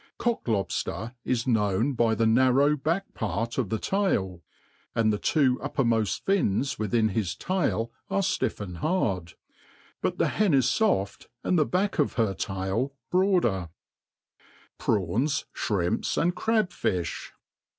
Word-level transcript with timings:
Cock 0.17 0.45
lobfter 0.45 1.13
is 1.23 1.45
known 1.45 1.93
by 1.93 2.15
the 2.15 2.25
narrow 2.25 2.75
back 2.75 3.13
part 3.13 3.59
of 3.59 3.69
the 3.69 3.77
tail, 3.77 4.41
and 4.95 5.13
the 5.13 5.19
two 5.19 5.59
u{fpermoft 5.59 6.21
fins 6.21 6.79
within 6.79 7.09
his 7.09 7.35
tail 7.35 7.91
are 8.09 8.21
ftifF 8.21 8.59
and 8.61 8.77
hard 8.77 9.35
\ 9.67 10.01
but 10.01 10.17
the 10.17 10.29
hen 10.29 10.55
is 10.55 10.65
foft, 10.65 11.27
and 11.43 11.55
the 11.59 11.67
back 11.67 11.99
of 11.99 12.13
her 12.13 12.33
tail 12.33 12.95
broader^ 13.13 13.69
Prawns 14.79 15.43
f 15.43 15.45
Shrimps^ 15.67 16.19
and 16.19 16.35
Crabjijh. 16.35 17.33